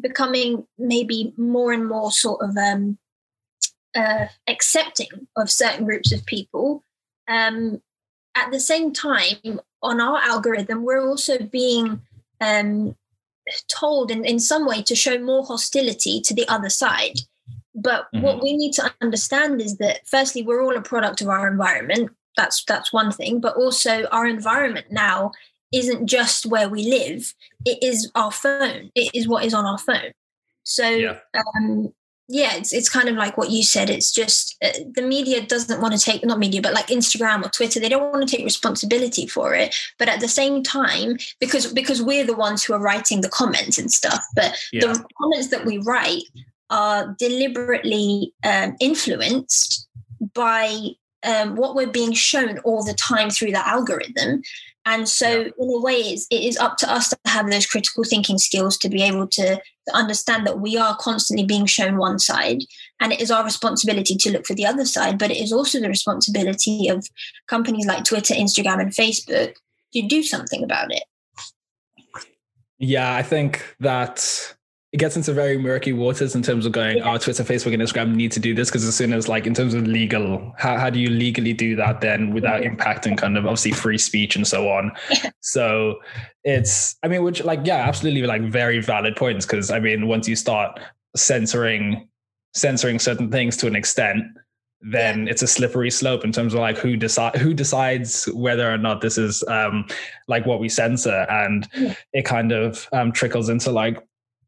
[0.00, 2.98] becoming maybe more and more sort of um,
[3.94, 6.82] uh, accepting of certain groups of people,
[7.28, 7.80] um,
[8.34, 12.00] at the same time, on our algorithm, we're also being
[12.40, 12.96] um,
[13.68, 17.20] told in, in some way to show more hostility to the other side.
[17.74, 18.22] But mm-hmm.
[18.22, 22.10] what we need to understand is that firstly, we're all a product of our environment.
[22.36, 23.40] That's that's one thing.
[23.40, 25.32] But also our environment now
[25.72, 28.90] isn't just where we live, it is our phone.
[28.94, 30.12] It is what is on our phone.
[30.62, 31.18] So yeah.
[31.34, 31.92] um,
[32.28, 33.88] yeah, it's it's kind of like what you said.
[33.88, 37.48] It's just uh, the media doesn't want to take not media, but like Instagram or
[37.50, 39.74] Twitter, they don't want to take responsibility for it.
[39.98, 43.78] But at the same time, because because we're the ones who are writing the comments
[43.78, 44.80] and stuff, but yeah.
[44.80, 46.24] the comments that we write
[46.68, 49.86] are deliberately um, influenced
[50.34, 50.76] by
[51.22, 54.42] um, what we're being shown all the time through the algorithm.
[54.86, 55.50] And so, yeah.
[55.58, 58.78] in a way, it's, it is up to us to have those critical thinking skills
[58.78, 62.62] to be able to, to understand that we are constantly being shown one side.
[63.00, 65.18] And it is our responsibility to look for the other side.
[65.18, 67.04] But it is also the responsibility of
[67.48, 69.54] companies like Twitter, Instagram, and Facebook
[69.92, 71.02] to do something about it.
[72.78, 74.55] Yeah, I think that
[74.92, 77.12] it gets into very murky waters in terms of going, yeah.
[77.12, 79.52] oh, Twitter, Facebook, and Instagram need to do this because as soon as like in
[79.52, 83.44] terms of legal, how, how do you legally do that then without impacting kind of
[83.44, 84.92] obviously free speech and so on?
[85.10, 85.30] Yeah.
[85.40, 86.00] So
[86.42, 90.26] it's, I mean, which like, yeah, absolutely like very valid points because I mean, once
[90.26, 90.80] you start
[91.14, 92.08] censoring
[92.52, 94.24] censoring certain things to an extent,
[94.80, 98.78] then it's a slippery slope in terms of like who decide who decides whether or
[98.78, 99.86] not this is um
[100.28, 101.68] like what we censor and
[102.12, 103.98] it kind of um trickles into like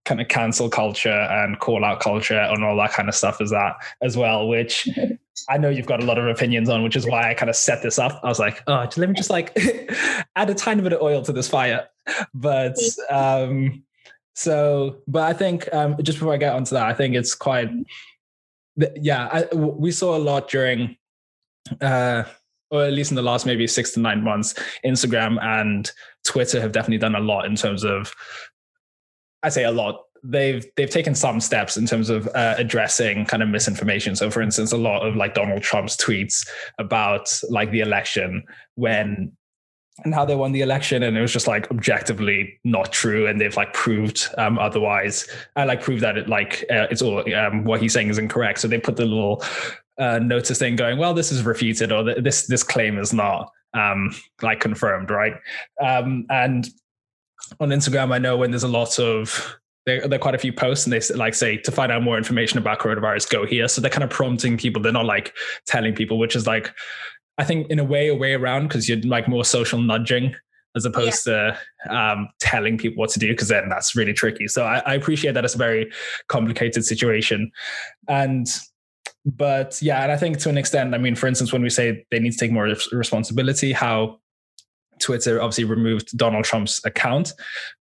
[0.05, 3.51] kind of cancel culture and call out culture and all that kind of stuff as
[3.51, 4.89] that as well, which
[5.49, 7.57] I know you've got a lot of opinions on, which is why I kind of
[7.57, 8.21] set this up.
[8.23, 9.57] I was like, oh, let me just like
[10.37, 11.89] add a tiny bit of oil to this fire.
[12.35, 12.77] But
[13.11, 13.85] um
[14.35, 17.71] so but I think um just before I get onto that, I think it's quite
[18.97, 20.97] yeah, I, we saw a lot during
[21.81, 22.25] uh
[22.71, 25.91] or at least in the last maybe six to nine months, Instagram and
[26.27, 28.13] Twitter have definitely done a lot in terms of
[29.43, 30.03] I say a lot.
[30.25, 34.17] They've they've taken some steps in terms of uh, addressing kind of misinformation.
[34.17, 36.47] So, for instance, a lot of like Donald Trump's tweets
[36.79, 38.43] about like the election
[38.75, 39.33] when
[40.05, 43.41] and how they won the election and it was just like objectively not true and
[43.41, 45.27] they've like proved um otherwise
[45.57, 48.61] i like prove that it like uh, it's all um what he's saying is incorrect
[48.61, 49.43] so they put the little
[49.99, 54.15] uh notice thing going well this is refuted or this this claim is not um
[54.43, 55.35] like confirmed right
[55.85, 56.69] um and
[57.61, 60.53] on Instagram, I know when there's a lot of there, there are quite a few
[60.53, 63.69] posts and they like say to find out more information about coronavirus, go here.
[63.69, 64.83] So they're kind of prompting people.
[64.83, 65.35] They're not like
[65.67, 66.73] telling people, which is like,
[67.39, 70.35] I think in a way, a way around because you're like more social nudging
[70.77, 71.57] as opposed yeah.
[71.87, 74.47] to um, telling people what to do because then that's really tricky.
[74.47, 75.91] So I, I appreciate that it's a very
[76.29, 77.51] complicated situation.
[78.09, 78.47] And
[79.25, 82.05] but yeah, and I think to an extent, I mean, for instance, when we say
[82.11, 84.21] they need to take more responsibility, how
[85.09, 87.33] Twitter obviously removed Donald Trump's account,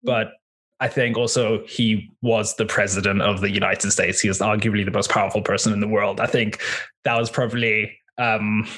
[0.03, 0.33] but
[0.79, 4.21] I think also he was the president of the United States.
[4.21, 6.21] He is arguably the most powerful person in the world.
[6.21, 6.61] I think
[7.05, 8.69] that was probably um,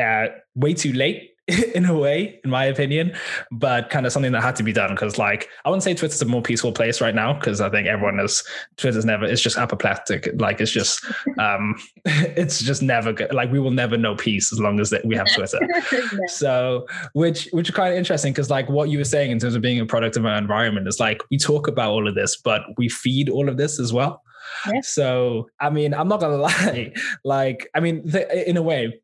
[0.00, 1.31] uh, way too late
[1.74, 3.12] in a way, in my opinion,
[3.50, 6.22] but kind of something that had to be done because, like, I wouldn't say Twitter's
[6.22, 8.42] a more peaceful place right now because I think everyone is
[8.76, 9.24] Twitter's never.
[9.24, 10.28] It's just apoplectic.
[10.40, 11.04] Like, it's just,
[11.38, 13.32] um, it's just never good.
[13.34, 15.60] Like, we will never know peace as long as that we have Twitter.
[16.28, 19.54] So, which which is kind of interesting because, like, what you were saying in terms
[19.54, 22.36] of being a product of our environment is like we talk about all of this,
[22.36, 24.22] but we feed all of this as well.
[24.72, 24.80] Yeah.
[24.82, 26.92] So, I mean, I'm not gonna lie.
[27.24, 29.00] Like, I mean, th- in a way,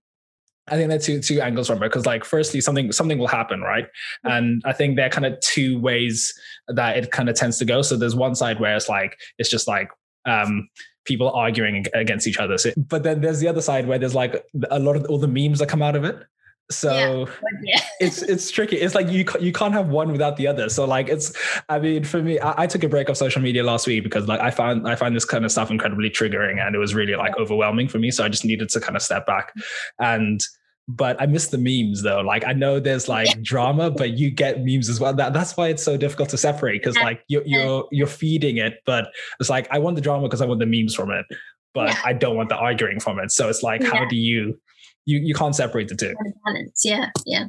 [0.70, 3.28] I think there are two two angles from it because like firstly something something will
[3.28, 3.86] happen right?
[4.24, 6.32] And I think there are kind of two ways
[6.68, 7.82] that it kind of tends to go.
[7.82, 9.90] So there's one side where it's like it's just like
[10.26, 10.68] um
[11.04, 12.58] people arguing against each other.
[12.58, 15.28] So, but then there's the other side where there's like a lot of all the
[15.28, 16.22] memes that come out of it.
[16.70, 17.26] So
[17.64, 17.80] yeah.
[18.00, 18.76] it's it's tricky.
[18.76, 20.68] It's like you you can't have one without the other.
[20.68, 21.32] So like it's
[21.70, 24.28] i mean for me I, I, took a break of social media last week because
[24.28, 27.14] like i found i find this kind of stuff incredibly triggering and it was really
[27.16, 28.10] like overwhelming for me.
[28.10, 29.54] So i just needed to kind of step back.
[29.98, 30.40] And
[30.89, 32.20] but I miss the memes though.
[32.22, 33.34] Like I know there's like yeah.
[33.43, 35.12] drama, but you get memes as well.
[35.12, 38.80] That that's why it's so difficult to separate because like you're you're you're feeding it,
[38.86, 39.09] but
[39.39, 41.26] it's like I want the drama because I want the memes from it,
[41.74, 42.01] but yeah.
[42.07, 43.30] I don't want the arguing from it.
[43.30, 43.91] So it's like, yeah.
[43.91, 44.59] how do you
[45.05, 46.14] you you can't separate the two?
[46.47, 47.45] Balance, yeah, yeah.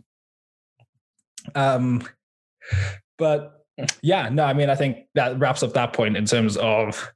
[1.56, 2.04] Um,
[3.18, 3.64] but
[4.02, 7.10] yeah, no, I mean, I think that wraps up that point in terms of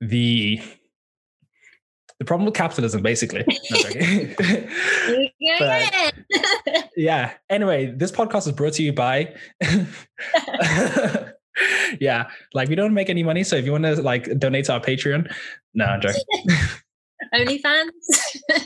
[0.00, 0.60] the
[2.18, 3.44] the problem with capitalism, basically.
[5.58, 6.14] but,
[6.96, 7.32] yeah.
[7.50, 9.34] Anyway, this podcast is brought to you by.
[12.00, 14.74] yeah, like we don't make any money, so if you want to like donate to
[14.74, 15.32] our Patreon,
[15.74, 16.22] no, I'm joking.
[17.34, 17.90] OnlyFans.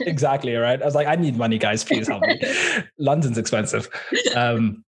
[0.01, 0.55] exactly.
[0.55, 0.81] Right.
[0.81, 1.85] I was like, I need money, guys.
[1.85, 2.41] Please help me.
[2.99, 3.89] London's expensive.
[4.35, 4.85] Um,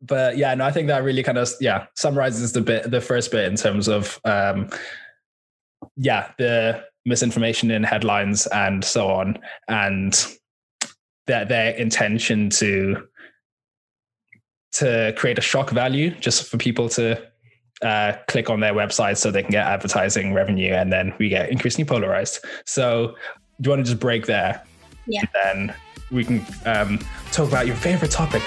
[0.00, 3.30] but yeah, no, I think that really kind of yeah summarizes the bit, the first
[3.30, 4.68] bit in terms of um,
[5.96, 9.38] yeah the misinformation in headlines and so on,
[9.68, 10.26] and
[11.26, 13.08] their their intention to
[14.72, 17.20] to create a shock value just for people to
[17.82, 21.50] uh, click on their website so they can get advertising revenue, and then we get
[21.50, 22.44] increasingly polarized.
[22.64, 23.14] So,
[23.60, 24.62] do you want to just break there?
[25.06, 25.20] Yeah.
[25.20, 25.76] And then
[26.10, 26.98] we can um,
[27.32, 28.42] talk about your favorite topic